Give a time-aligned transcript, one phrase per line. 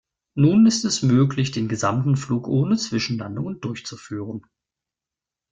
[0.33, 4.43] Nun ist es möglich, den gesamten Flug ohne Zwischenlandungen durchzuführen.